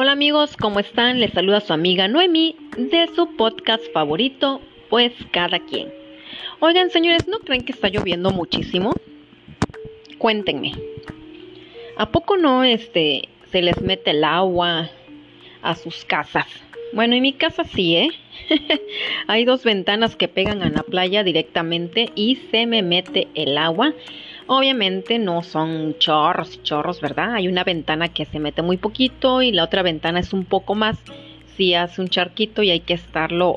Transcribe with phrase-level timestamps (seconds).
[0.00, 1.18] Hola amigos, ¿cómo están?
[1.18, 5.92] Les saluda su amiga Noemi de su podcast favorito, pues cada quien.
[6.60, 8.92] Oigan señores, ¿no creen que está lloviendo muchísimo?
[10.18, 10.70] Cuéntenme.
[11.96, 14.88] ¿A poco no este se les mete el agua
[15.62, 16.46] a sus casas?
[16.92, 18.10] Bueno, en mi casa sí, ¿eh?
[19.26, 23.92] Hay dos ventanas que pegan a la playa directamente y se me mete el agua.
[24.50, 27.34] Obviamente no son chorros y chorros, ¿verdad?
[27.34, 30.74] Hay una ventana que se mete muy poquito y la otra ventana es un poco
[30.74, 30.98] más.
[31.54, 33.56] Si hace un charquito y hay que estarlo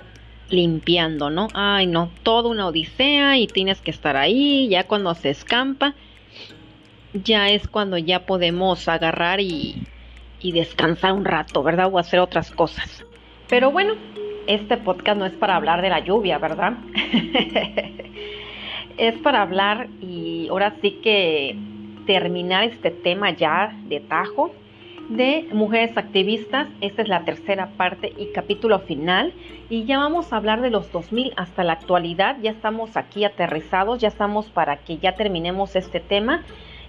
[0.49, 1.47] limpiando, ¿no?
[1.53, 4.67] Ay, no, toda una odisea y tienes que estar ahí.
[4.67, 5.95] Ya cuando se escampa,
[7.13, 9.83] ya es cuando ya podemos agarrar y,
[10.41, 11.89] y descansar un rato, ¿verdad?
[11.89, 13.05] O hacer otras cosas.
[13.47, 13.93] Pero bueno,
[14.45, 16.73] este podcast no es para hablar de la lluvia, ¿verdad?
[18.97, 21.57] es para hablar y ahora sí que
[22.05, 24.51] terminar este tema ya de tajo
[25.09, 26.67] de mujeres activistas.
[26.79, 29.33] Esta es la tercera parte y capítulo final.
[29.69, 32.37] Y ya vamos a hablar de los 2000 hasta la actualidad.
[32.41, 36.43] Ya estamos aquí aterrizados, ya estamos para que ya terminemos este tema.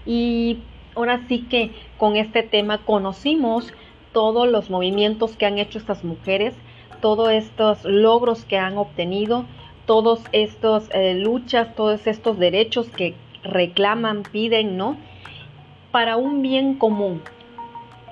[0.06, 0.58] Y
[0.94, 3.72] ahora sí que con este tema conocimos
[4.12, 6.54] todos los movimientos que han hecho estas mujeres,
[7.00, 9.46] todos estos logros que han obtenido,
[9.86, 14.96] todos estos eh, luchas, todos estos derechos que reclaman, piden, ¿no?
[15.90, 17.22] Para un bien común.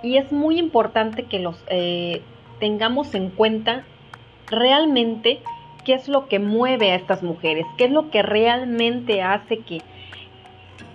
[0.02, 2.22] Y es muy importante que los eh,
[2.58, 3.84] tengamos en cuenta
[4.50, 5.40] realmente
[5.84, 9.82] qué es lo que mueve a estas mujeres, qué es lo que realmente hace que,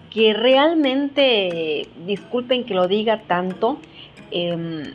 [0.10, 3.80] que realmente, disculpen que lo diga tanto,
[4.32, 4.94] em,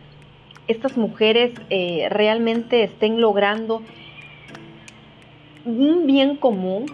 [0.69, 3.83] estas mujeres eh, realmente estén logrando
[5.65, 6.87] un bien común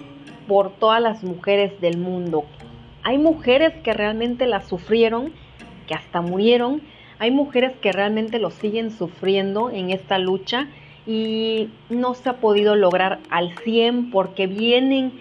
[0.46, 2.44] por todas las mujeres del mundo.
[3.02, 5.32] Hay mujeres que realmente la sufrieron,
[5.86, 6.82] que hasta murieron.
[7.18, 10.68] Hay mujeres que realmente lo siguen sufriendo en esta lucha
[11.06, 15.12] y no se ha podido lograr al 100 porque vienen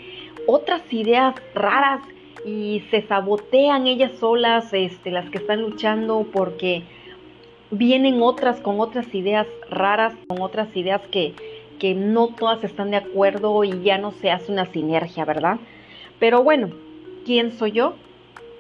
[0.48, 2.02] otras ideas raras
[2.46, 6.84] y se sabotean ellas solas, este, las que están luchando porque
[7.72, 11.34] vienen otras con otras ideas raras, con otras ideas que,
[11.80, 15.58] que no todas están de acuerdo y ya no se hace una sinergia, ¿verdad?
[16.20, 16.70] Pero bueno,
[17.26, 17.96] ¿quién soy yo?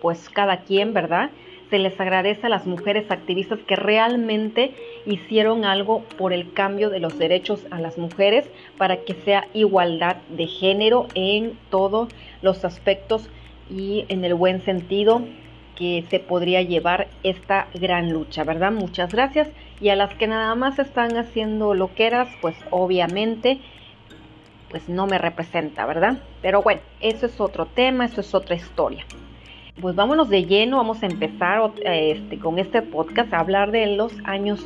[0.02, 1.30] Pues cada quien, ¿verdad?
[1.70, 4.72] Se les agradece a las mujeres activistas que realmente
[5.06, 8.46] hicieron algo por el cambio de los derechos a las mujeres
[8.78, 12.10] para que sea igualdad de género en todos
[12.42, 13.30] los aspectos
[13.70, 15.24] y en el buen sentido
[15.76, 18.72] que se podría llevar esta gran lucha, ¿verdad?
[18.72, 19.50] Muchas gracias.
[19.82, 23.60] Y a las que nada más están haciendo loqueras, pues obviamente,
[24.70, 26.18] pues no me representa, ¿verdad?
[26.42, 29.06] Pero bueno, eso es otro tema, eso es otra historia.
[29.80, 34.14] Pues vámonos de lleno, vamos a empezar este, con este podcast a hablar de los
[34.24, 34.66] años,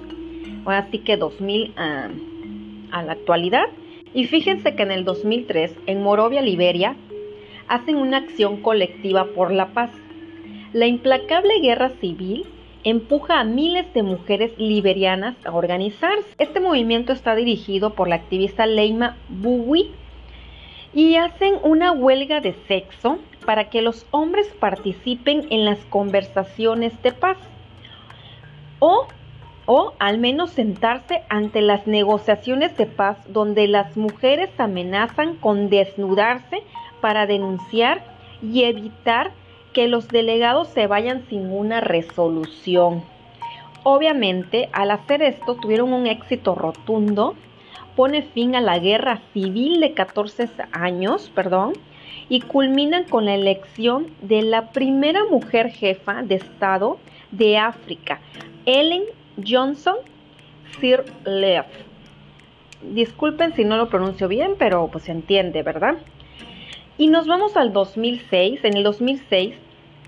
[0.65, 2.09] ahora sí que 2000 ah,
[2.91, 3.65] a la actualidad.
[4.13, 6.95] Y fíjense que en el 2003, en Morovia, Liberia,
[7.67, 9.91] hacen una acción colectiva por la paz
[10.73, 12.45] la implacable guerra civil
[12.83, 16.27] empuja a miles de mujeres liberianas a organizarse.
[16.37, 19.91] Este movimiento está dirigido por la activista Leima Buwi
[20.93, 27.11] y hacen una huelga de sexo para que los hombres participen en las conversaciones de
[27.11, 27.37] paz
[28.79, 29.07] o,
[29.65, 36.63] o al menos sentarse ante las negociaciones de paz donde las mujeres amenazan con desnudarse
[37.01, 38.03] para denunciar
[38.41, 39.31] y evitar
[39.73, 43.03] que los delegados se vayan sin una resolución.
[43.83, 47.35] Obviamente, al hacer esto, tuvieron un éxito rotundo,
[47.95, 51.73] pone fin a la guerra civil de 14 años, perdón,
[52.29, 56.97] y culminan con la elección de la primera mujer jefa de Estado
[57.31, 58.19] de África,
[58.65, 59.03] Ellen
[59.45, 59.95] Johnson
[60.79, 61.67] Sirleaf.
[62.81, 65.95] Disculpen si no lo pronuncio bien, pero pues se entiende, ¿verdad?
[66.99, 68.59] Y nos vamos al 2006.
[68.65, 69.55] En el 2006,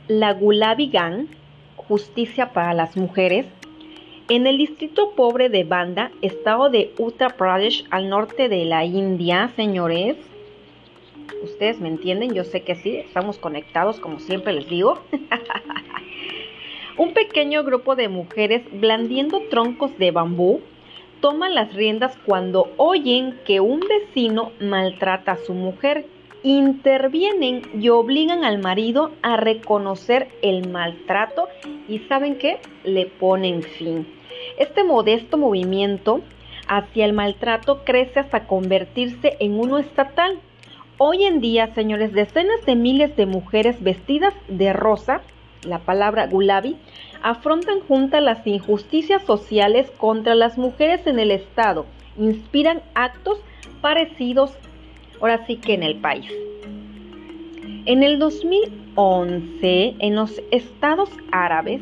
[0.10, 1.28] la Gulabi Gang,
[1.78, 3.46] Justicia para las Mujeres,
[4.28, 9.50] en el distrito pobre de Banda, estado de Uttar Pradesh, al norte de la India,
[9.56, 10.18] señores.
[11.42, 15.02] Ustedes me entienden, yo sé que sí, estamos conectados, como siempre les digo.
[16.98, 20.60] Un pequeño grupo de mujeres blandiendo troncos de bambú
[21.22, 26.06] toman las riendas cuando oyen que un vecino maltrata a su mujer
[26.44, 31.48] intervienen y obligan al marido a reconocer el maltrato
[31.88, 34.08] y saben qué, le ponen fin.
[34.58, 36.22] Este modesto movimiento
[36.68, 40.40] hacia el maltrato crece hasta convertirse en uno estatal.
[40.98, 45.22] Hoy en día, señores, decenas de miles de mujeres vestidas de rosa
[45.64, 46.78] la palabra Gulabi,
[47.22, 51.86] afrontan juntas las injusticias sociales contra las mujeres en el Estado,
[52.18, 53.40] inspiran actos
[53.82, 54.52] parecidos
[55.22, 56.26] ahora sí que en el país.
[57.86, 61.82] En el 2011, en los estados árabes,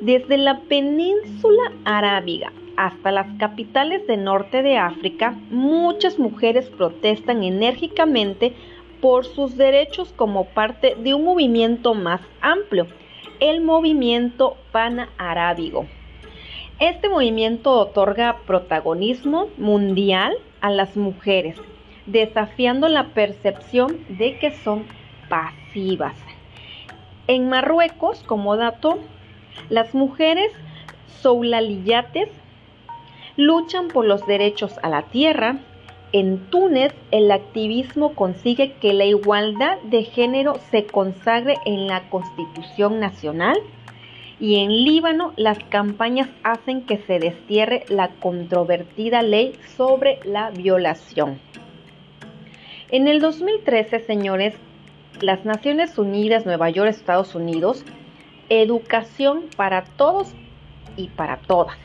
[0.00, 8.52] desde la península arábiga hasta las capitales del norte de África, muchas mujeres protestan enérgicamente
[9.00, 12.86] por sus derechos como parte de un movimiento más amplio,
[13.40, 15.86] el movimiento pana-arábigo.
[16.80, 21.56] Este movimiento otorga protagonismo mundial a las mujeres,
[22.06, 24.84] desafiando la percepción de que son
[25.28, 26.14] pasivas.
[27.26, 28.98] En Marruecos, como dato,
[29.68, 30.52] las mujeres
[31.20, 32.28] soulaliyates
[33.36, 35.58] luchan por los derechos a la tierra.
[36.12, 43.00] En Túnez, el activismo consigue que la igualdad de género se consagre en la Constitución
[43.00, 43.56] Nacional.
[44.38, 51.38] Y en Líbano, las campañas hacen que se destierre la controvertida ley sobre la violación.
[52.92, 54.54] En el 2013, señores,
[55.22, 57.86] las Naciones Unidas, Nueva York, Estados Unidos,
[58.50, 60.34] educación para todos
[60.98, 61.78] y para todas.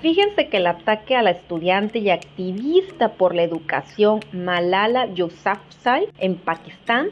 [0.00, 6.34] Fíjense que el ataque a la estudiante y activista por la educación Malala Yousafzai en
[6.34, 7.10] Pakistán,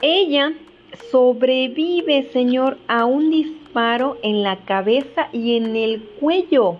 [0.00, 0.52] ella
[1.10, 6.76] sobrevive, señor, a un disparo en la cabeza y en el cuello.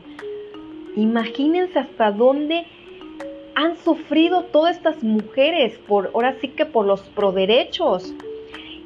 [0.94, 2.64] Imagínense hasta dónde
[3.54, 8.14] han sufrido todas estas mujeres por ahora sí que por los proderechos.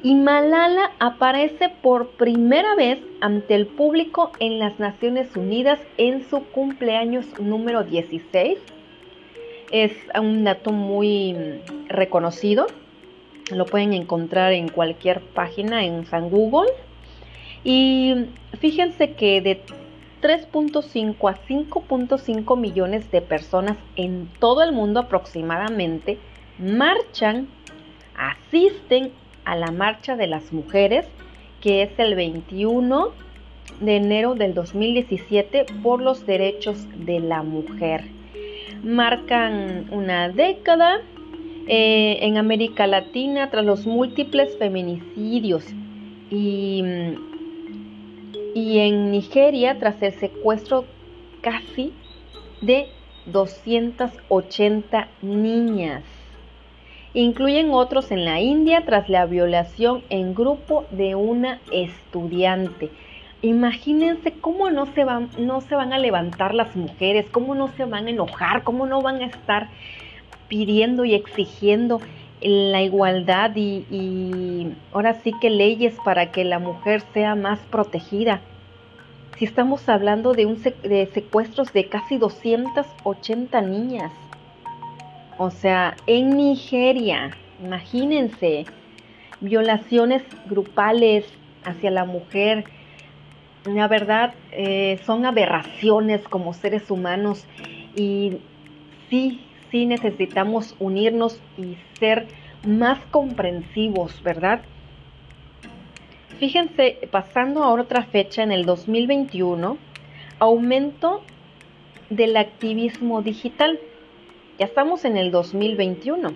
[0.01, 6.43] Y Malala aparece por primera vez ante el público en las Naciones Unidas en su
[6.45, 8.57] cumpleaños número 16.
[9.71, 11.35] Es un dato muy
[11.89, 12.67] reconocido.
[13.51, 16.71] Lo pueden encontrar en cualquier página en San Google.
[17.65, 18.27] Y
[18.59, 19.61] fíjense que de
[20.21, 26.17] 3.5 a 5.5 millones de personas en todo el mundo aproximadamente
[26.59, 27.47] marchan,
[28.15, 29.11] asisten
[29.45, 31.07] a la Marcha de las Mujeres,
[31.61, 33.11] que es el 21
[33.79, 38.03] de enero del 2017 por los derechos de la mujer.
[38.83, 41.01] Marcan una década
[41.67, 45.65] eh, en América Latina tras los múltiples feminicidios
[46.29, 46.83] y
[48.55, 50.85] y en Nigeria tras el secuestro
[51.41, 51.93] casi
[52.61, 52.87] de
[53.25, 56.03] 280 niñas.
[57.13, 62.91] Incluyen otros en la India tras la violación en grupo de una estudiante.
[63.41, 67.85] Imagínense cómo no se, van, no se van a levantar las mujeres, cómo no se
[67.85, 69.69] van a enojar, cómo no van a estar
[70.49, 72.01] pidiendo y exigiendo
[72.41, 78.41] la igualdad y, ahora sí que leyes para que la mujer sea más protegida.
[79.37, 84.11] Si estamos hablando de, un de secuestros de casi 280 niñas.
[85.37, 87.31] O sea, en Nigeria,
[87.63, 88.65] imagínense,
[89.39, 91.25] violaciones grupales
[91.63, 92.65] hacia la mujer.
[93.65, 97.45] La verdad, eh, son aberraciones como seres humanos
[97.95, 98.37] y
[99.09, 99.41] sí,
[99.71, 102.27] sí necesitamos unirnos y ser
[102.65, 104.61] más comprensivos, ¿verdad?
[106.39, 109.77] Fíjense, pasando a otra fecha, en el 2021,
[110.39, 111.21] aumento
[112.09, 113.79] del activismo digital.
[114.57, 116.33] Ya estamos en el 2021.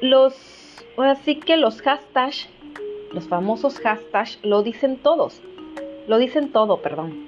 [0.00, 2.48] Los, así que los hashtags,
[3.12, 5.42] los famosos hashtags, lo dicen todos.
[6.06, 7.23] Lo dicen todo, perdón.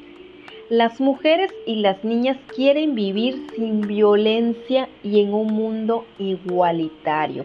[0.68, 7.44] Las mujeres y las niñas quieren vivir sin violencia y en un mundo igualitario.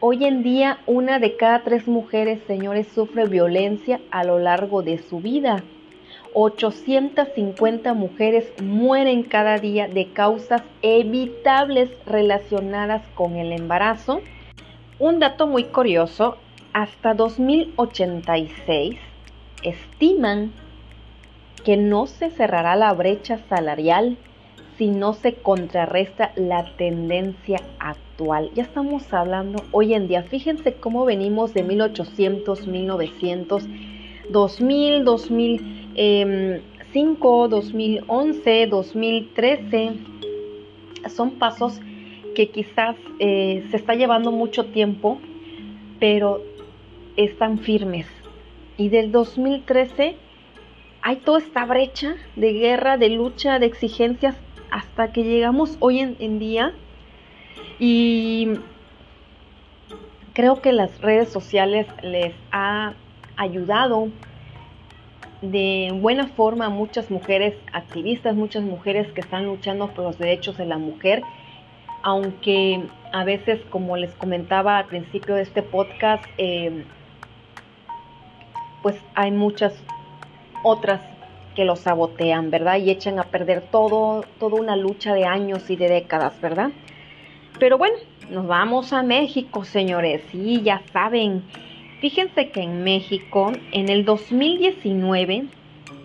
[0.00, 4.98] Hoy en día una de cada tres mujeres, señores, sufre violencia a lo largo de
[4.98, 5.62] su vida.
[6.34, 14.20] 850 mujeres mueren cada día de causas evitables relacionadas con el embarazo.
[14.98, 16.38] Un dato muy curioso,
[16.72, 18.98] hasta 2086
[19.62, 20.50] estiman
[21.64, 24.16] que no se cerrará la brecha salarial
[24.76, 28.50] si no se contrarresta la tendencia actual.
[28.54, 33.64] Ya estamos hablando hoy en día, fíjense cómo venimos de 1800, 1900,
[34.30, 39.92] 2000, 2005, 2011, 2013.
[41.08, 41.80] Son pasos
[42.34, 45.18] que quizás eh, se está llevando mucho tiempo,
[46.00, 46.42] pero
[47.16, 48.06] están firmes.
[48.78, 50.16] Y del 2013
[51.02, 54.36] hay toda esta brecha de guerra, de lucha, de exigencias
[54.70, 56.72] hasta que llegamos hoy en, día.
[57.78, 58.52] Y
[60.32, 62.94] creo que las redes sociales les ha
[63.36, 64.08] ayudado
[65.42, 70.56] de buena forma a muchas mujeres activistas, muchas mujeres que están luchando por los derechos
[70.56, 71.24] de la mujer,
[72.02, 76.84] aunque a veces, como les comentaba al principio de este podcast, eh,
[78.82, 79.74] pues hay muchas
[80.62, 81.00] otras
[81.54, 82.78] que lo sabotean, ¿verdad?
[82.78, 86.70] Y echan a perder todo, toda una lucha de años y de décadas, ¿verdad?
[87.58, 87.96] Pero bueno,
[88.30, 90.22] nos vamos a México, señores.
[90.32, 91.42] Y ya saben,
[92.00, 95.44] fíjense que en México, en el 2019,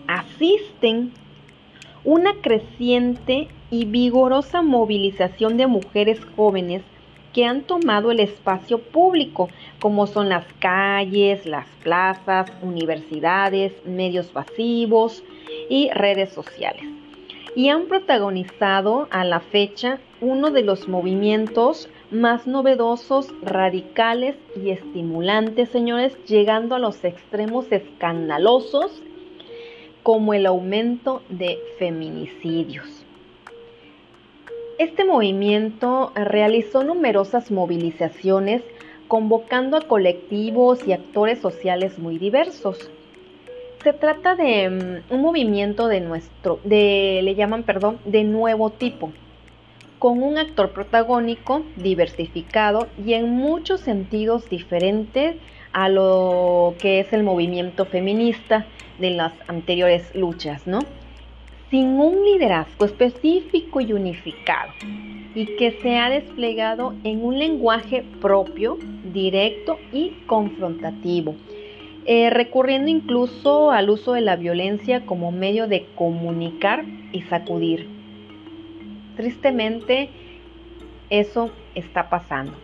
[0.06, 1.12] asisten
[2.04, 6.82] una creciente y vigorosa movilización de mujeres jóvenes
[7.38, 15.22] que han tomado el espacio público, como son las calles, las plazas, universidades, medios pasivos
[15.70, 16.82] y redes sociales.
[17.54, 25.68] Y han protagonizado a la fecha uno de los movimientos más novedosos, radicales y estimulantes,
[25.68, 29.00] señores, llegando a los extremos escandalosos
[30.02, 32.97] como el aumento de feminicidios.
[34.78, 38.62] Este movimiento realizó numerosas movilizaciones
[39.08, 42.88] convocando a colectivos y actores sociales muy diversos.
[43.82, 49.10] Se trata de mm, un movimiento de nuestro, de, le llaman, perdón, de nuevo tipo,
[49.98, 55.40] con un actor protagónico diversificado y en muchos sentidos diferente
[55.72, 58.66] a lo que es el movimiento feminista
[59.00, 60.78] de las anteriores luchas, ¿no?
[61.70, 64.72] Sin un liderazgo específico y unificado
[65.34, 68.78] y que se ha desplegado en un lenguaje propio,
[69.12, 71.36] directo y confrontativo,
[72.06, 77.86] eh, recurriendo incluso al uso de la violencia como medio de comunicar y sacudir.
[79.16, 80.08] Tristemente,
[81.10, 82.54] eso está pasando.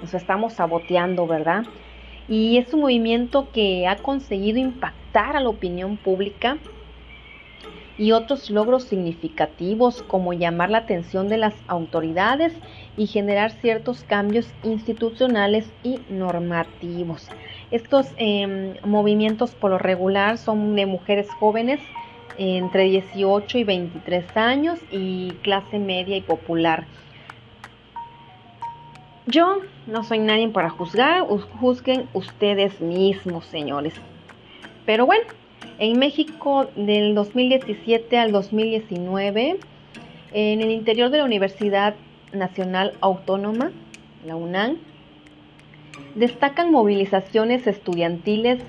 [0.00, 1.64] Nos estamos saboteando, ¿verdad?
[2.28, 6.58] Y es un movimiento que ha conseguido impactar a la opinión pública
[7.98, 12.52] y otros logros significativos como llamar la atención de las autoridades
[12.96, 17.28] y generar ciertos cambios institucionales y normativos.
[17.70, 21.80] Estos em, movimientos por lo regular son de mujeres jóvenes
[22.38, 26.84] entre 18 y 23 años y clase media y popular.
[29.26, 31.22] Yo no soy nadie para juzgar,
[31.60, 33.94] juzguen ustedes mismos, señores.
[34.84, 35.24] Pero bueno,
[35.78, 39.58] en México, del 2017 al 2019,
[40.32, 41.94] en el interior de la Universidad
[42.32, 43.72] Nacional Autónoma,
[44.26, 44.78] la UNAM,
[46.14, 48.60] destacan movilizaciones estudiantiles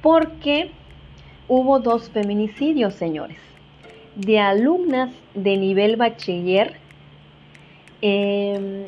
[0.00, 0.70] porque
[1.48, 3.38] hubo dos feminicidios, señores,
[4.16, 6.74] de alumnas de nivel bachiller,
[8.00, 8.84] em,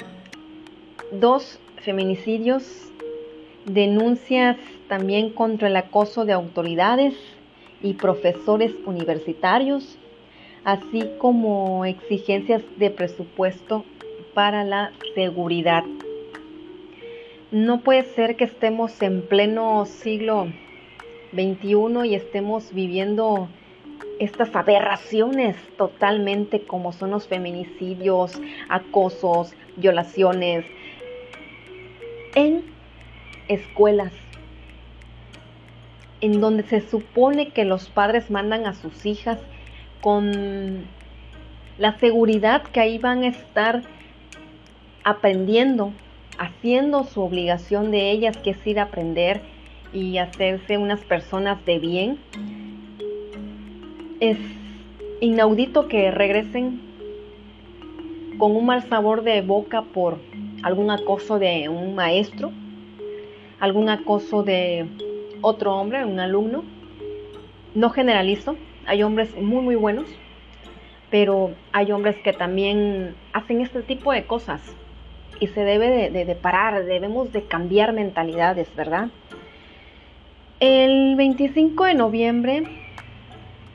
[1.13, 2.93] dos feminicidios,
[3.65, 4.57] denuncias
[4.89, 7.15] también contra el acoso de autoridades
[7.83, 9.99] y profesores universitarios,
[10.65, 13.85] así como exigencias de presupuesto
[14.35, 15.85] para la seguridad.
[17.51, 20.49] No puede ser que estemos en pleno siglo
[21.33, 23.49] XXI y estemos viviendo
[24.19, 30.65] estas aberraciones totalmente como son los feminicidios, acosos, violaciones
[33.49, 34.13] escuelas
[36.21, 39.39] en donde se supone que los padres mandan a sus hijas
[40.01, 40.85] con
[41.79, 43.83] la seguridad que ahí van a estar
[45.03, 45.93] aprendiendo,
[46.39, 49.43] haciendo su obligación de ellas, que es ir a aprender
[49.93, 52.19] y hacerse unas personas de bien.
[54.21, 54.39] Es
[55.21, 56.81] inaudito que regresen
[58.39, 60.19] con un mal sabor de boca por
[60.63, 62.51] algún acoso de un maestro,
[63.65, 64.87] algún acoso de
[65.41, 66.65] otro hombre, un alumno.
[67.75, 68.57] No generalizo,
[68.87, 70.07] hay hombres muy muy buenos,
[71.11, 74.61] pero hay hombres que también hacen este tipo de cosas
[75.41, 79.09] y se debe de, parar, debemos de cambiar mentalidades, ¿verdad?
[80.61, 82.63] El 25 de noviembre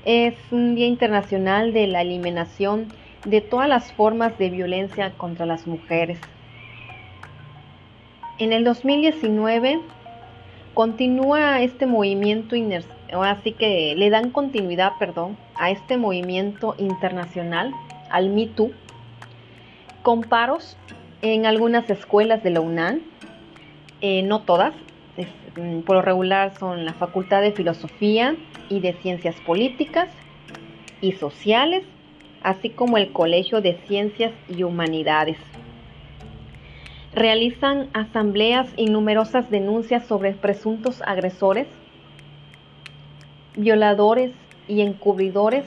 [0.05, 2.88] es un Día Internacional de la Eliminación
[3.25, 6.19] de todas las formas de violencia contra las mujeres.
[8.39, 9.81] En el 2019
[10.74, 12.55] continúa este movimiento,
[13.22, 17.74] así que le dan continuidad, perdón, a este movimiento internacional,
[18.10, 18.50] al Me
[20.03, 20.77] con paros
[21.22, 23.01] en algunas escuelas de la UNAM,
[24.00, 24.74] eh, no todas,
[25.58, 28.38] mm, por lo regular son la Facultad de Filosofía
[28.69, 30.08] y de Ciencias Políticas
[31.01, 31.84] y Sociales,
[32.41, 35.38] así como el Colegio de Ciencias y Humanidades.
[37.13, 41.68] Realizan asambleas y numerosas denuncias sobre presuntos agresores,
[43.56, 44.32] violadores
[44.68, 45.66] y encubridores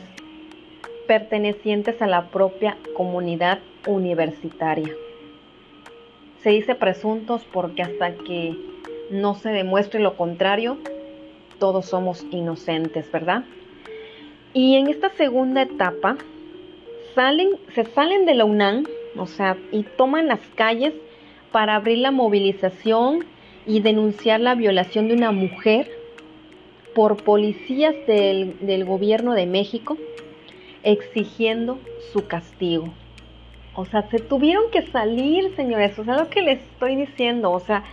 [1.07, 4.93] pertenecientes a la propia comunidad universitaria.
[6.43, 8.57] Se dice presuntos porque hasta que
[9.11, 10.79] no se demuestre lo contrario,
[11.59, 13.45] todos somos inocentes, ¿verdad?
[14.55, 16.17] Y en esta segunda etapa
[17.15, 18.85] salen, se salen de la UNAM,
[19.17, 20.95] o sea, y toman las calles
[21.53, 23.25] para abrir la movilización
[23.67, 25.91] y denunciar la violación de una mujer
[26.95, 29.97] por policías del, gobierno de México,
[30.83, 31.79] exigiendo
[32.13, 32.93] su castigo.
[33.75, 35.99] O sea, se tuvieron que salir, señores.
[35.99, 37.53] O sea, lo que les estoy diciendo.
[37.53, 37.85] O sea,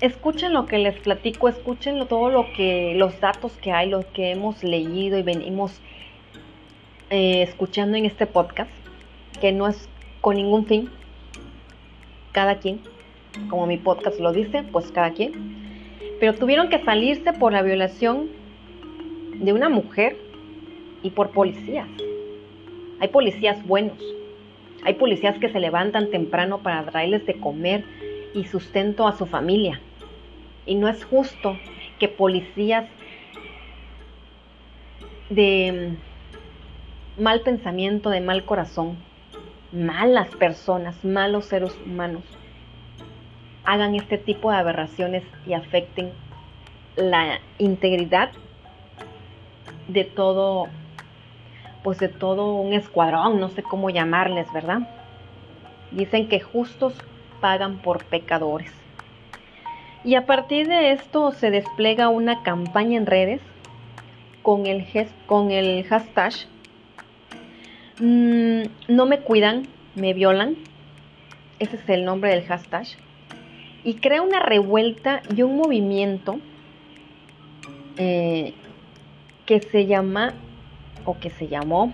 [0.00, 4.30] escuchen lo que les platico, escuchen todo lo que, los datos que hay, lo que
[4.30, 5.80] hemos leído y venimos
[7.10, 8.70] eh, escuchando en este podcast,
[9.40, 9.88] que no es
[10.20, 10.90] con ningún fin,
[12.32, 12.80] cada quien,
[13.48, 15.32] como mi podcast lo dice, pues cada quien,
[16.20, 18.28] pero tuvieron que salirse por la violación
[19.34, 20.16] de una mujer
[21.02, 21.88] y por policías.
[23.00, 23.98] Hay policías buenos,
[24.84, 27.84] hay policías que se levantan temprano para traerles de comer
[28.34, 29.80] y sustento a su familia.
[30.66, 31.56] Y no es justo
[31.98, 32.88] que policías
[35.30, 35.94] de
[37.18, 38.96] mal pensamiento, de mal corazón,
[39.72, 42.22] malas personas, malos seres humanos,
[43.64, 46.12] hagan este tipo de aberraciones y afecten
[46.96, 48.30] la integridad
[49.88, 50.68] de todo,
[51.82, 54.88] pues de todo un escuadrón, no sé cómo llamarles, ¿verdad?
[55.90, 56.94] Dicen que justos
[57.40, 58.72] pagan por pecadores.
[60.04, 63.40] Y a partir de esto se despliega una campaña en redes
[64.42, 64.86] con el,
[65.26, 66.32] con el hashtag
[68.00, 70.56] mm, No me cuidan, me violan.
[71.58, 72.86] Ese es el nombre del hashtag.
[73.84, 76.38] Y crea una revuelta y un movimiento
[77.96, 78.54] eh,
[79.46, 80.34] que se llama
[81.04, 81.92] o que se llamó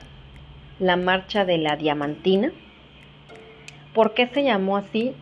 [0.79, 2.53] la Marcha de la Diamantina.
[3.93, 5.15] ¿Por qué se llamó así?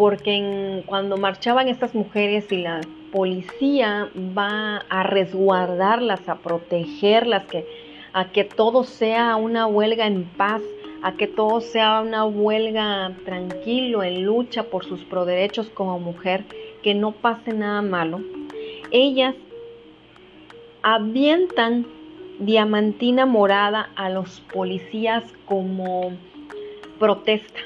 [0.00, 2.80] porque cuando marchaban estas mujeres y la
[3.12, 7.66] policía va a resguardarlas, a protegerlas, que,
[8.12, 10.62] a que todo sea una huelga en paz,
[11.02, 16.44] a que todo sea una huelga tranquilo, en lucha por sus derechos como mujer,
[16.82, 18.20] que no pase nada malo.
[18.90, 19.34] Ellas
[20.82, 21.86] avientan
[22.38, 26.12] diamantina morada a los policías como
[26.98, 27.60] protesta.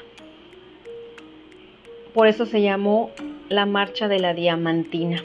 [2.13, 3.11] Por eso se llamó
[3.49, 5.21] la Marcha de la Diamantina.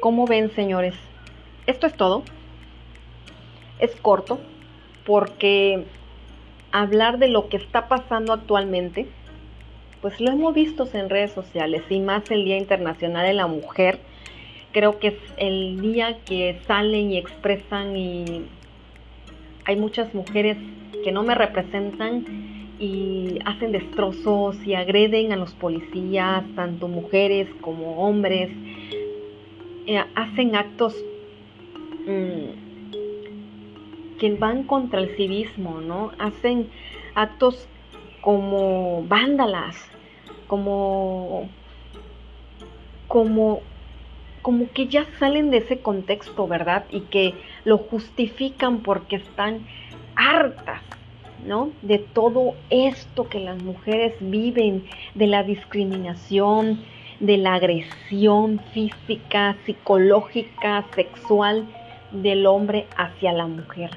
[0.00, 0.94] ¿Cómo ven, señores?
[1.66, 2.24] Esto es todo.
[3.78, 4.38] Es corto
[5.04, 5.84] porque
[6.72, 9.06] hablar de lo que está pasando actualmente,
[10.00, 14.00] pues lo hemos visto en redes sociales y más el Día Internacional de la Mujer.
[14.72, 18.46] Creo que es el día que salen y expresan y
[19.64, 20.56] hay muchas mujeres
[21.04, 22.24] que no me representan
[22.78, 28.50] y hacen destrozos y agreden a los policías, tanto mujeres como hombres.
[29.86, 30.96] Eh, hacen actos
[32.06, 32.63] mm,
[34.24, 36.12] que van contra el civismo, ¿no?
[36.18, 36.70] Hacen
[37.14, 37.68] actos
[38.22, 39.76] como vándalas,
[40.46, 41.50] como
[43.06, 43.60] como
[44.40, 46.86] como que ya salen de ese contexto, ¿verdad?
[46.90, 47.34] Y que
[47.66, 49.66] lo justifican porque están
[50.16, 50.80] hartas
[51.82, 56.82] de todo esto que las mujeres viven, de la discriminación,
[57.20, 61.66] de la agresión física, psicológica, sexual
[62.12, 63.90] del hombre hacia la mujer.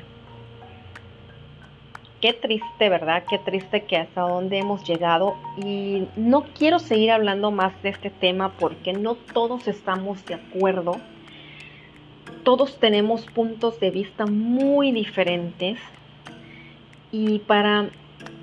[2.21, 3.25] Qué triste, ¿verdad?
[3.30, 5.36] Qué triste que hasta dónde hemos llegado.
[5.63, 10.99] Y no quiero seguir hablando más de este tema porque no todos estamos de acuerdo.
[12.43, 15.77] Todos tenemos puntos de vista muy diferentes
[17.12, 17.89] y para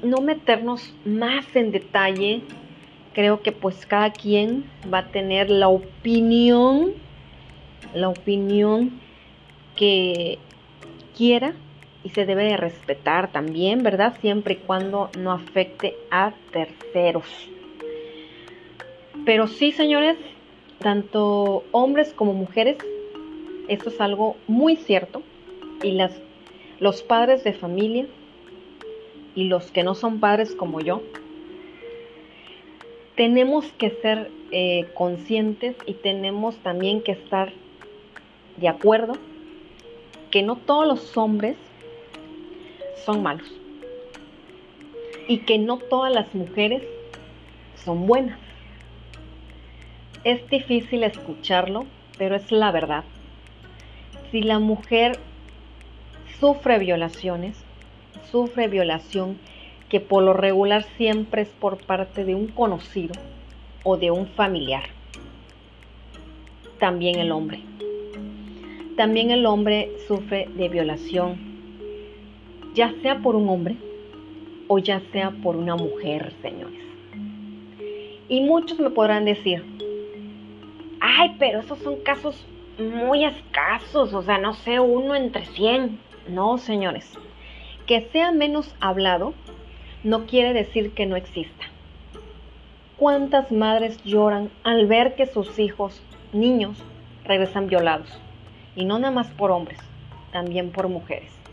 [0.04, 2.42] no meternos más en detalle,
[3.12, 6.92] creo que pues cada quien va a tener la opinión,
[7.92, 9.00] la opinión
[9.74, 10.38] que
[11.16, 11.54] quiera
[12.04, 14.14] y se debe de respetar también, ¿verdad?
[14.20, 17.24] Siempre y cuando no afecte a terceros.
[19.24, 20.18] Pero sí, señores,
[20.80, 22.76] tanto hombres como mujeres,
[23.68, 25.22] esto es algo muy cierto
[25.82, 26.12] y las,
[26.78, 28.06] los padres de familia
[29.34, 31.02] y los que no son padres como yo,
[33.16, 37.52] tenemos que ser eh, conscientes y tenemos también que estar
[38.58, 39.14] de acuerdo
[40.30, 41.56] que no todos los hombres
[43.04, 43.50] son malos
[45.28, 46.82] y que no todas las mujeres
[47.84, 48.38] son buenas.
[50.22, 51.86] Es difícil escucharlo,
[52.18, 53.04] pero es la verdad.
[54.30, 55.18] Si la mujer
[56.40, 57.56] sufre violaciones,
[58.30, 59.38] sufre violación
[59.88, 63.14] que por lo regular siempre es por parte de un conocido
[63.82, 64.84] o de un familiar.
[66.80, 67.60] También el hombre.
[68.96, 71.53] También el hombre sufre de violación,
[72.74, 73.76] ya sea por un hombre
[74.68, 76.80] o ya sea por una mujer, señores.
[78.28, 79.64] Y muchos me podrán decir,
[81.00, 82.44] ay, pero esos son casos
[82.78, 85.98] muy escasos, o sea, no sé, uno entre cien.
[86.28, 87.12] No, señores,
[87.86, 89.34] que sea menos hablado
[90.02, 91.66] no quiere decir que no exista.
[92.96, 96.82] ¿Cuántas madres lloran al ver que sus hijos, niños,
[97.24, 98.08] regresan violados?
[98.74, 99.78] Y no nada más por hombres,
[100.32, 101.43] también por mujeres.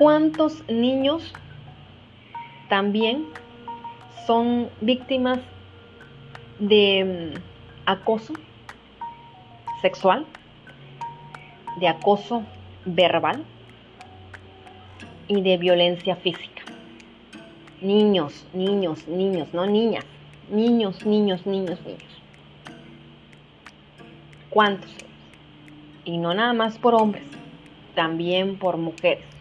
[0.00, 1.30] ¿Cuántos niños
[2.70, 3.26] también
[4.26, 5.40] son víctimas
[6.58, 7.38] de mm,
[7.84, 8.32] acoso
[9.82, 10.24] sexual,
[11.80, 12.44] de acoso
[12.86, 13.44] verbal
[15.28, 16.62] y de violencia física?
[17.82, 20.06] Niños, niños, niños, no niñas,
[20.50, 22.22] niños, niños, niños, niños.
[24.48, 24.94] ¿Cuántos?
[26.06, 27.24] Y no nada más por hombres,
[27.94, 29.39] también por mujeres.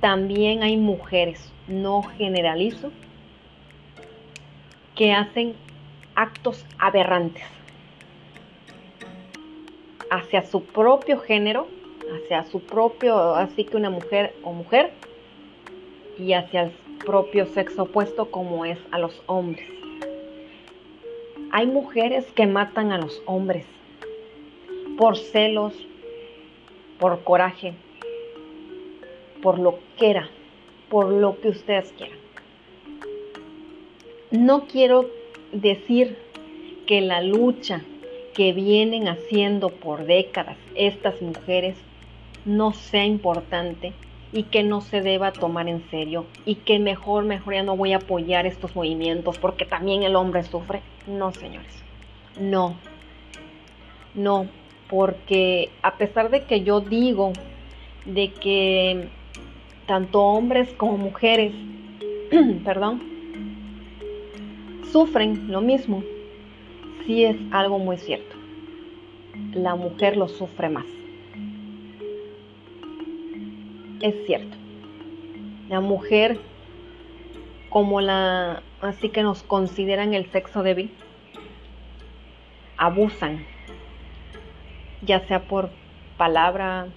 [0.00, 2.90] También hay mujeres, no generalizo,
[4.94, 5.54] que hacen
[6.14, 7.44] actos aberrantes
[10.10, 11.68] hacia su propio género,
[12.14, 14.92] hacia su propio, así que una mujer o mujer,
[16.18, 16.70] y hacia el
[17.04, 19.68] propio sexo opuesto como es a los hombres.
[21.52, 23.66] Hay mujeres que matan a los hombres
[24.96, 25.74] por celos,
[26.98, 27.74] por coraje,
[29.42, 30.28] por lo que era,
[30.88, 32.18] por lo que ustedes quieran.
[34.30, 35.08] No quiero
[35.52, 36.18] decir
[36.86, 37.82] que la lucha
[38.34, 41.76] que vienen haciendo por décadas estas mujeres
[42.44, 43.92] no sea importante
[44.32, 47.92] y que no se deba tomar en serio y que mejor, mejor ya no voy
[47.92, 50.82] a apoyar estos movimientos porque también el hombre sufre.
[51.06, 51.82] No, señores.
[52.38, 52.76] No.
[54.14, 54.46] No,
[54.88, 57.32] porque a pesar de que yo digo
[58.04, 59.08] de que
[59.88, 61.52] tanto hombres como mujeres,
[62.64, 63.02] perdón,
[64.92, 66.04] sufren lo mismo,
[67.04, 68.36] sí es algo muy cierto.
[69.54, 70.84] La mujer lo sufre más.
[74.00, 74.56] Es cierto.
[75.68, 76.38] La mujer,
[77.70, 80.92] como la, así que nos consideran el sexo débil,
[82.76, 83.44] abusan
[85.02, 85.70] ya sea por
[86.16, 86.88] palabra,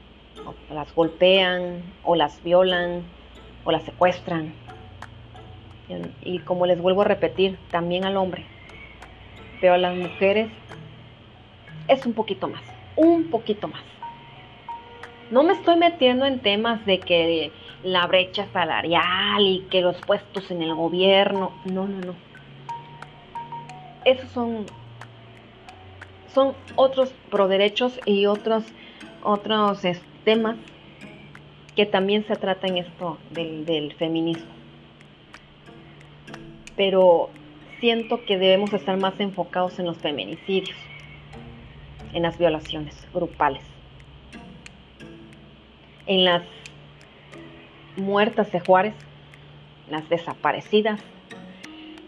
[0.45, 3.03] o las golpean, o las violan,
[3.63, 4.53] o las secuestran.
[6.21, 8.45] Y como les vuelvo a repetir, también al hombre.
[9.59, 10.49] Pero a las mujeres
[11.87, 12.61] es un poquito más,
[12.95, 13.83] un poquito más.
[15.29, 17.51] No me estoy metiendo en temas de que
[17.83, 21.51] la brecha salarial y que los puestos en el gobierno.
[21.65, 22.15] No, no, no.
[24.03, 24.65] Esos son
[26.33, 28.63] son otros proderechos y otros,
[29.23, 29.83] otros
[30.23, 30.57] temas
[31.75, 34.51] que también se trata en esto del, del feminismo.
[36.75, 37.29] Pero
[37.79, 40.77] siento que debemos estar más enfocados en los feminicidios,
[42.13, 43.63] en las violaciones grupales,
[46.05, 46.43] en las
[47.95, 48.93] muertas de Juárez,
[49.89, 50.99] las desaparecidas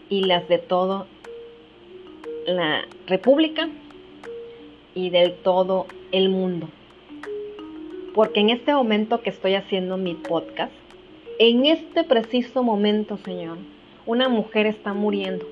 [0.08, 1.06] y las de todo
[2.46, 3.68] la República
[4.94, 6.68] y del todo el mundo.
[8.14, 10.72] Porque en este momento que estoy haciendo mi podcast,
[11.40, 13.58] en este preciso momento, Señor,
[14.06, 15.44] una mujer está muriendo,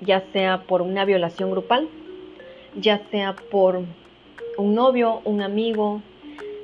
[0.00, 1.86] ya sea por una violación grupal,
[2.80, 3.82] ya sea por
[4.56, 6.00] un novio, un amigo,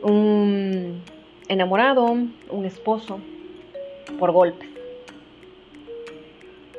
[0.03, 1.03] un
[1.49, 3.21] enamorado, un esposo,
[4.19, 4.71] por golpes.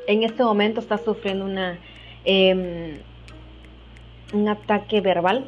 [0.07, 1.77] En este momento está sufriendo una
[2.23, 2.97] em,
[4.33, 5.45] un ataque verbal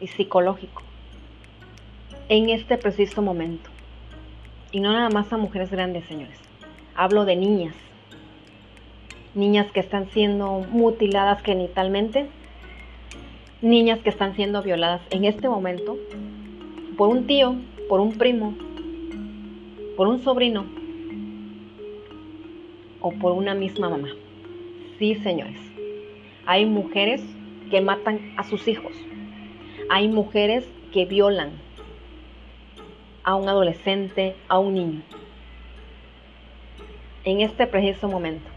[0.00, 0.87] y psicológico
[2.28, 3.70] en este preciso momento.
[4.70, 6.38] Y no nada más a mujeres grandes, señores.
[6.94, 7.74] Hablo de niñas.
[9.34, 12.26] Niñas que están siendo mutiladas genitalmente.
[13.62, 15.96] Niñas que están siendo violadas en este momento
[16.96, 17.54] por un tío,
[17.88, 18.54] por un primo,
[19.96, 20.66] por un sobrino
[23.00, 24.08] o por una misma mamá.
[24.98, 25.60] Sí, señores.
[26.44, 27.22] Hay mujeres
[27.70, 28.92] que matan a sus hijos.
[29.88, 31.67] Hay mujeres que violan
[33.28, 35.02] a un adolescente, a un niño.
[37.24, 38.48] en este preciso momento.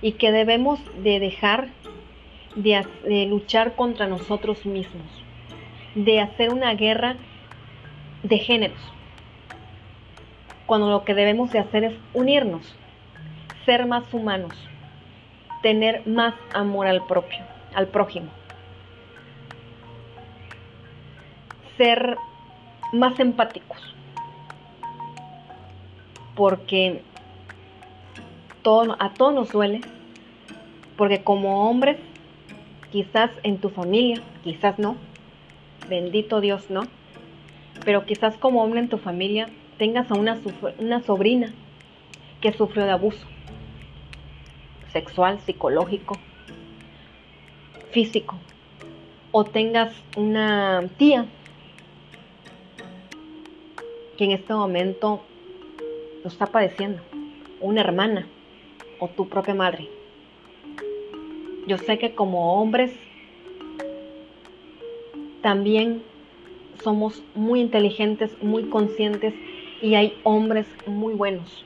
[0.00, 1.68] Y que debemos de dejar
[2.56, 5.06] de, luchar contra nosotros mismos,
[5.94, 7.14] de hacer una guerra
[8.24, 8.80] de géneros,
[10.66, 12.74] cuando lo que debemos de hacer es unirnos,
[13.64, 14.54] ser más humanos,
[15.62, 17.38] tener más amor al propio,
[17.72, 18.30] al prójimo,
[21.76, 22.18] ser
[22.92, 23.78] más empáticos,
[26.34, 27.02] porque
[28.62, 29.80] todo, a todos nos duele,
[30.96, 31.98] porque como hombres,
[32.90, 34.96] quizás en tu familia, quizás no,
[35.88, 36.82] bendito Dios no,
[37.84, 40.38] pero quizás como hombre en tu familia tengas a una,
[40.78, 41.52] una sobrina
[42.40, 43.26] que sufrió de abuso
[44.92, 46.18] sexual, psicológico,
[47.90, 48.36] físico,
[49.30, 51.26] o tengas una tía
[54.22, 55.20] que en este momento
[56.22, 57.02] lo está padeciendo,
[57.60, 58.28] una hermana
[59.00, 59.88] o tu propia madre.
[61.66, 62.92] Yo sé que como hombres
[65.40, 66.04] también
[66.84, 69.34] somos muy inteligentes, muy conscientes
[69.80, 71.64] y hay hombres muy buenos.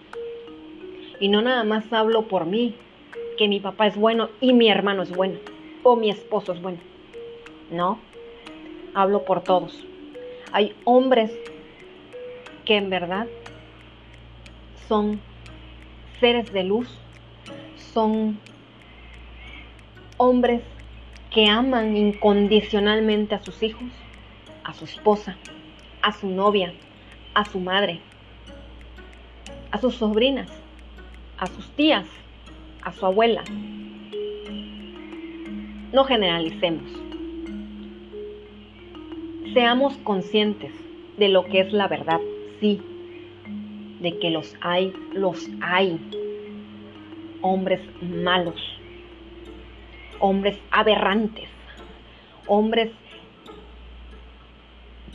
[1.21, 2.75] Y no nada más hablo por mí,
[3.37, 5.41] que mi papá es bueno y mi hermano es bueno,
[5.83, 6.79] o mi esposo es bueno.
[7.71, 7.99] No,
[8.95, 9.85] hablo por todos.
[10.53, 11.39] Hay hombres
[12.67, 13.27] que en verdad
[14.89, 15.21] son
[16.21, 16.89] seres de luz,
[17.95, 18.39] son
[20.19, 20.63] hombres
[21.31, 23.89] que aman incondicionalmente a sus hijos,
[24.65, 25.37] a su esposa,
[26.03, 26.75] a su novia,
[27.35, 28.01] a su madre,
[29.71, 30.51] a sus sobrinas,
[31.39, 32.07] a sus tías,
[32.83, 33.45] a su abuela.
[35.93, 36.91] No generalicemos.
[39.55, 40.73] Seamos conscientes
[41.17, 42.21] de lo que es la verdad,
[42.61, 42.81] sí,
[44.01, 45.99] de que los hay, los hay.
[47.43, 48.61] Hombres malos,
[50.19, 51.49] hombres aberrantes,
[52.47, 52.91] hombres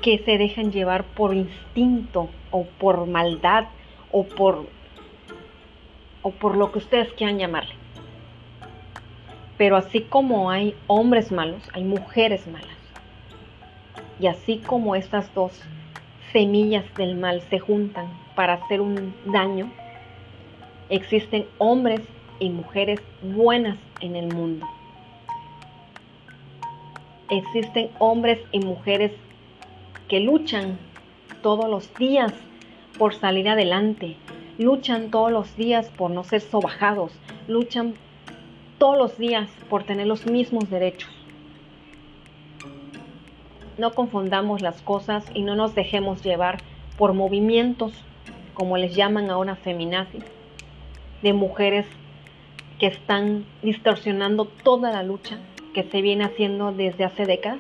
[0.01, 3.65] que se dejan llevar por instinto o por maldad
[4.11, 4.67] o por
[6.23, 7.73] o por lo que ustedes quieran llamarle.
[9.57, 12.69] Pero así como hay hombres malos, hay mujeres malas.
[14.19, 15.61] Y así como estas dos
[16.31, 19.71] semillas del mal se juntan para hacer un daño,
[20.89, 22.01] existen hombres
[22.39, 24.67] y mujeres buenas en el mundo.
[27.29, 29.11] Existen hombres y mujeres
[30.09, 30.77] que luchan
[31.41, 32.33] todos los días
[32.97, 34.17] por salir adelante,
[34.57, 37.13] luchan todos los días por no ser sobajados,
[37.47, 37.93] luchan
[38.77, 41.20] todos los días por tener los mismos derechos.
[43.77, 46.57] No confundamos las cosas y no nos dejemos llevar
[46.97, 47.93] por movimientos,
[48.53, 50.23] como les llaman ahora feminazis,
[51.21, 51.85] de mujeres
[52.79, 55.39] que están distorsionando toda la lucha
[55.73, 57.59] que se viene haciendo desde hace décadas,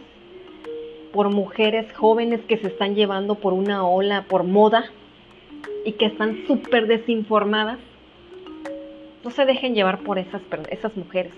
[1.13, 4.85] por mujeres jóvenes que se están llevando por una ola, por moda,
[5.85, 7.79] y que están súper desinformadas,
[9.23, 11.33] no se dejen llevar por esas, esas mujeres.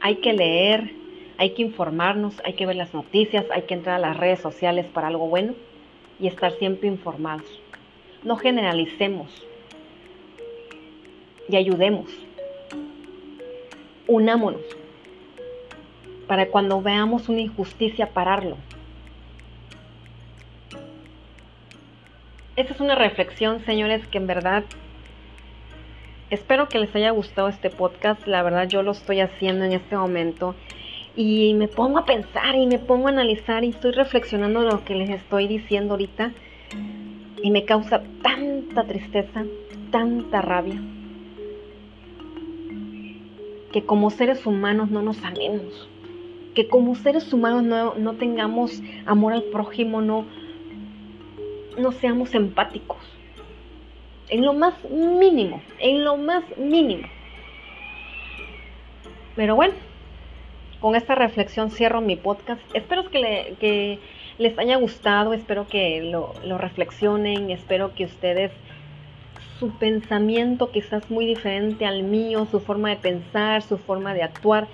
[0.00, 0.92] Hay que leer,
[1.38, 4.86] hay que informarnos, hay que ver las noticias, hay que entrar a las redes sociales
[4.86, 5.54] para algo bueno
[6.18, 7.46] y estar siempre informados.
[8.22, 9.30] No generalicemos
[11.48, 12.10] y ayudemos.
[14.06, 14.62] Unámonos
[16.26, 18.56] para cuando veamos una injusticia pararlo
[22.56, 24.62] esta es una reflexión, señores, que en verdad
[26.30, 28.28] espero que les haya gustado este podcast.
[28.28, 30.54] La verdad yo lo estoy haciendo en este momento
[31.16, 34.94] y me pongo a pensar y me pongo a analizar y estoy reflexionando lo que
[34.94, 36.32] les estoy diciendo ahorita
[37.42, 39.44] y me causa tanta tristeza,
[39.90, 40.80] tanta rabia,
[43.72, 45.88] que como seres humanos no nos amemos,
[46.54, 50.24] que como seres humanos no, no tengamos amor al prójimo, no
[51.78, 52.98] no seamos empáticos.
[54.28, 57.06] En lo más mínimo, en lo más mínimo.
[59.36, 59.74] Pero bueno,
[60.84, 62.60] con esta reflexión cierro mi podcast.
[62.74, 63.98] Espero que,
[64.36, 68.52] les haya gustado, espero que lo, reflexionen, espero que ustedes
[69.58, 74.68] su pensamiento quizás muy diferente al mío, su forma de pensar, su forma de actuar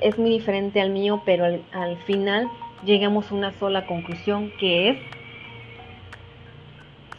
[0.00, 2.48] es muy diferente al mío, pero al, al final
[2.86, 4.98] llegamos a una sola conclusión que es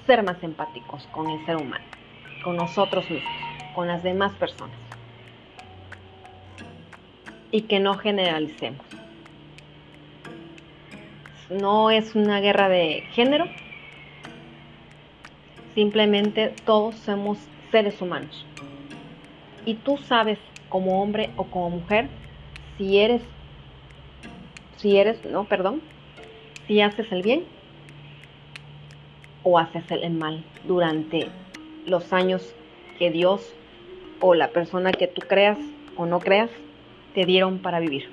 [0.08, 1.86] ser más empáticos con el ser humano,
[2.44, 3.32] con nosotros mismos,
[3.76, 4.91] con las demás personas.
[7.52, 8.86] Y que no generalicemos.
[11.50, 13.46] No es una guerra de género,
[15.76, 17.38] simplemente todos somos
[17.72, 18.46] seres humanos.
[19.66, 22.08] Y tú sabes como hombre o como mujer
[22.78, 23.22] si eres,
[24.78, 25.82] si eres, no, perdón,
[26.68, 27.44] si haces el bien
[29.44, 31.28] o haces el mal durante
[31.86, 32.56] los años
[32.98, 33.54] que Dios
[34.20, 35.58] o la persona que tú creas
[35.98, 36.50] o no creas
[37.14, 38.08] te dieron para vivir.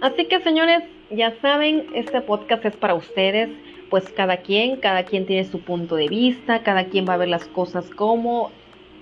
[0.00, 3.48] Así que señores, ya saben, este podcast es para ustedes,
[3.90, 7.28] pues cada quien, cada quien tiene su punto de vista, cada quien va a ver
[7.28, 8.50] las cosas como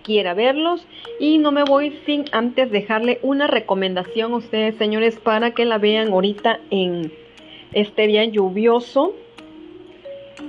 [0.03, 0.87] quiera verlos
[1.19, 5.79] y no me voy sin antes dejarle una recomendación a ustedes señores para que la
[5.79, 7.11] vean ahorita en
[7.73, 9.15] este día lluvioso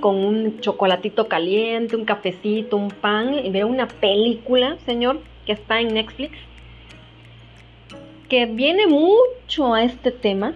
[0.00, 5.80] con un chocolatito caliente, un cafecito, un pan y ver una película, señor, que está
[5.80, 6.36] en Netflix,
[8.28, 10.52] que viene mucho a este tema,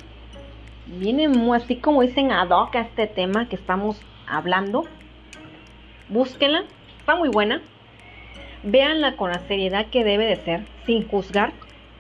[0.87, 4.85] viene muy, así como dicen ad hoc a este tema que estamos hablando.
[6.09, 6.65] Búsquenla,
[6.99, 7.63] está muy buena.
[8.63, 11.53] Véanla con la seriedad que debe de ser, sin juzgar.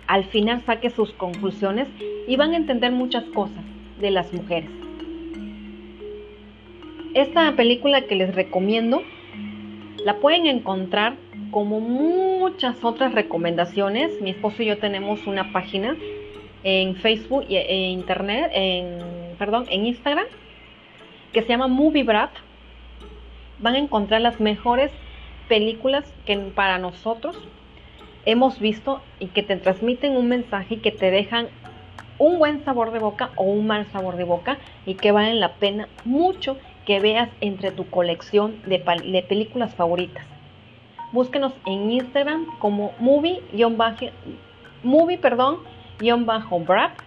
[0.07, 1.89] Al final saque sus conclusiones
[2.27, 3.65] y van a entender muchas cosas
[4.01, 4.71] de las mujeres.
[7.15, 9.03] Esta película que les recomiendo
[10.05, 11.17] la pueden encontrar
[11.51, 14.21] como muchas otras recomendaciones.
[14.21, 15.97] Mi esposo y yo tenemos una página
[16.63, 18.99] en Facebook e, e internet, en,
[19.39, 20.27] perdón, en Instagram,
[21.33, 22.31] que se llama Movie Brad.
[23.59, 24.91] Van a encontrar las mejores
[25.49, 27.37] películas que para nosotros
[28.25, 31.49] hemos visto y que te transmiten un mensaje y que te dejan
[32.19, 35.55] un buen sabor de boca o un mal sabor de boca y que valen la
[35.55, 38.79] pena mucho que veas entre tu colección de,
[39.29, 40.25] películas favoritas.
[41.13, 43.43] Búsquenos en Instagram como movie,
[44.83, 45.59] movie perdón,
[46.25, 46.99] bajo brap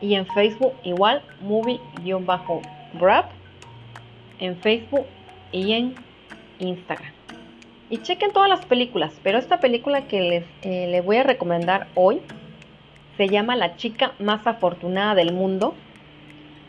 [0.00, 3.30] y en Facebook igual movie-brap
[4.38, 5.06] en Facebook
[5.52, 5.94] y en
[6.58, 7.12] Instagram.
[7.90, 11.88] Y chequen todas las películas, pero esta película que les, eh, les voy a recomendar
[11.94, 12.20] hoy
[13.16, 15.74] se llama La chica más afortunada del mundo.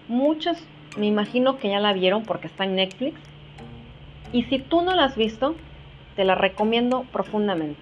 [0.07, 0.57] Muchos
[0.97, 3.19] me imagino que ya la vieron porque está en Netflix.
[4.31, 5.55] Y si tú no la has visto,
[6.19, 7.81] te la recomiendo profundamente.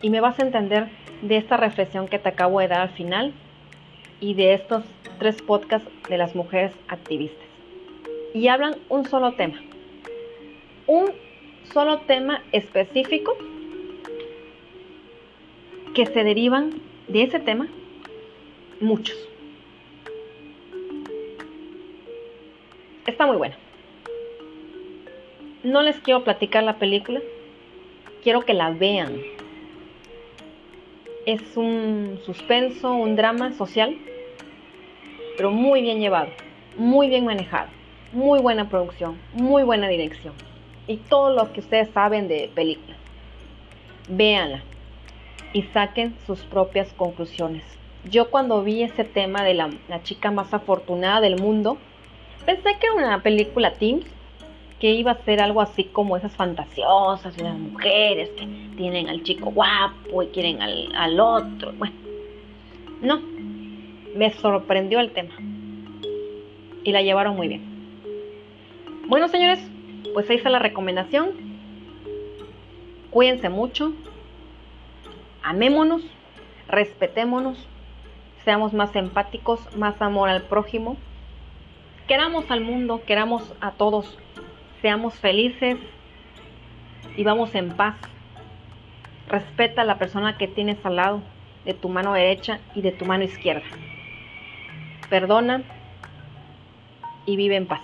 [0.00, 0.88] Y me vas a entender
[1.20, 3.34] de esta reflexión que te acabo de dar al final
[4.20, 4.84] y de estos
[5.18, 7.46] tres podcasts de las mujeres activistas.
[8.32, 9.60] Y hablan un solo tema.
[10.86, 11.10] Un
[11.74, 13.36] solo tema específico
[15.94, 16.70] que se derivan
[17.06, 17.68] de ese tema
[18.80, 19.18] muchos.
[23.06, 23.58] Está muy buena.
[25.64, 27.20] No les quiero platicar la película,
[28.28, 29.22] quiero que la vean.
[31.24, 33.96] Es un suspenso, un drama social,
[35.38, 36.28] pero muy bien llevado,
[36.76, 37.70] muy bien manejado,
[38.12, 40.34] muy buena producción, muy buena dirección
[40.86, 42.98] y todo lo que ustedes saben de películas.
[44.10, 44.62] Véanla
[45.54, 47.64] y saquen sus propias conclusiones.
[48.10, 51.78] Yo cuando vi ese tema de la, la chica más afortunada del mundo,
[52.48, 54.06] Pensé que era una película Teams
[54.78, 59.22] que iba a ser algo así como esas fantasiosas de las mujeres que tienen al
[59.22, 61.72] chico guapo y quieren al, otro.
[61.72, 61.94] Bueno,
[63.02, 63.20] no,
[64.14, 65.34] me sorprendió el tema
[66.84, 67.62] y la llevaron muy bien.
[69.08, 69.58] Bueno, señores,
[70.14, 71.30] pues ahí está la recomendación.
[73.10, 73.94] Cuídense mucho,
[75.42, 76.02] amémonos,
[76.68, 77.66] respetémonos,
[78.44, 80.98] seamos más empáticos, más amor al prójimo
[82.08, 84.18] queramos al mundo, queramos a todos,
[84.80, 85.76] seamos felices
[87.16, 87.96] y vamos en paz.
[89.28, 91.20] Respeta a la persona que tienes al lado,
[91.64, 93.66] de tu mano derecha y de tu mano izquierda.
[95.10, 95.62] Perdona
[97.26, 97.82] y vive en paz.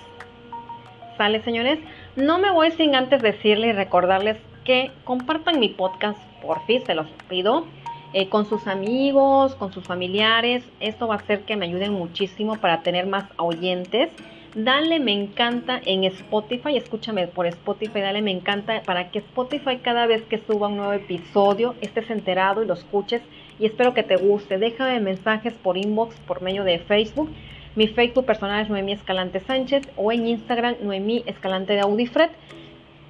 [1.18, 1.78] ¿Sale, señores?
[2.16, 6.94] No me voy sin antes decirles y recordarles que compartan mi podcast, por fin se
[6.94, 7.66] los pido
[8.14, 10.64] eh, con sus amigos, con sus familiares.
[10.80, 14.10] Esto va a hacer que me ayuden muchísimo para tener más oyentes.
[14.54, 20.06] Dale me encanta en Spotify, escúchame por Spotify, dale me encanta para que Spotify cada
[20.06, 23.20] vez que suba un nuevo episodio estés enterado y lo escuches
[23.58, 24.58] y espero que te guste.
[24.58, 27.30] Déjame mensajes por inbox, por medio de Facebook.
[27.74, 32.30] Mi Facebook personal es Noemí Escalante Sánchez o en Instagram Noemí Escalante de Audifred.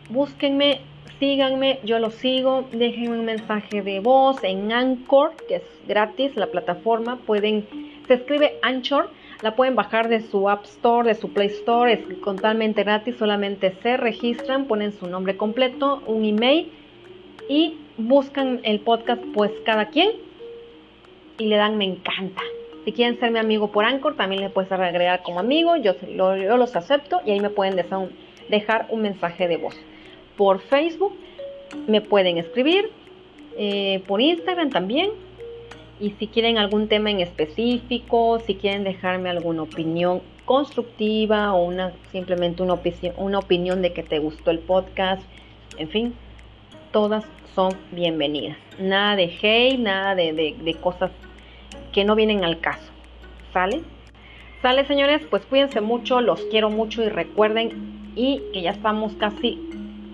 [0.09, 0.80] Búsquenme
[1.18, 6.49] síganme, yo los sigo, déjenme un mensaje de voz en Anchor, que es gratis la
[6.49, 7.66] plataforma, pueden,
[8.07, 9.11] se escribe Anchor,
[9.45, 13.74] la pueden bajar de su App Store, de su Play Store, es totalmente gratis, solamente
[13.82, 16.72] se registran, ponen su nombre completo, un email
[17.47, 20.12] y buscan el podcast pues cada quien
[21.36, 22.40] y le dan me encanta.
[22.86, 26.57] Si quieren ser mi amigo por Anchor, también le puedes agregar como amigo, yo, yo
[26.57, 27.76] los acepto y ahí me pueden
[28.49, 29.76] dejar un mensaje de voz.
[30.38, 31.12] por Facebook,
[31.86, 32.90] me pueden escribir,
[33.59, 35.11] eh, por Instagram también.
[36.01, 41.92] Y si quieren algún tema en específico, si quieren dejarme alguna opinión constructiva o una
[42.12, 42.74] simplemente una,
[43.38, 45.22] opinión, de que te gustó el podcast,
[45.78, 46.14] en fin,
[46.92, 47.24] todas
[47.55, 48.59] son bienvenidas.
[48.78, 51.11] Nada de hate, nada de, de cosas
[51.92, 52.92] que no vienen al caso.
[53.53, 53.82] ¿Sale?
[54.62, 55.22] ¿Sale, señores?
[55.30, 59.61] Pues cuídense mucho, los quiero mucho y recuerden y que ya estamos casi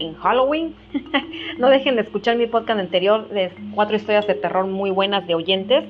[0.01, 0.75] en Halloween.
[1.59, 5.35] no dejen de escuchar mi podcast anterior de cuatro historias de terror muy buenas de
[5.35, 5.85] oyentes.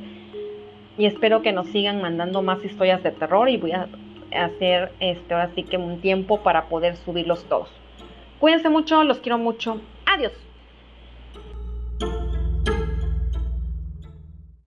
[0.99, 3.89] Y espero que nos sigan mandando más historias de terror y voy a
[4.33, 7.71] hacer este ahora sí que un tiempo para poder subirlos todos.
[8.39, 9.81] Cuídense mucho, los quiero mucho.
[10.07, 10.50] Adiós.